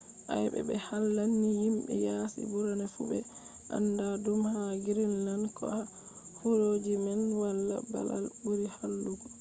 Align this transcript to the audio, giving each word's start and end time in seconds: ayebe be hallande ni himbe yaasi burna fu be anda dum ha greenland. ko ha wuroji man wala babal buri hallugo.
ayebe 0.33 0.59
be 0.67 0.75
hallande 0.87 1.35
ni 1.43 1.49
himbe 1.63 1.93
yaasi 2.05 2.41
burna 2.51 2.85
fu 2.93 3.01
be 3.09 3.19
anda 3.75 4.07
dum 4.23 4.41
ha 4.51 4.61
greenland. 4.85 5.45
ko 5.57 5.63
ha 5.73 5.81
wuroji 6.43 6.93
man 7.05 7.21
wala 7.41 7.75
babal 7.91 8.25
buri 8.43 8.67
hallugo. 8.75 9.25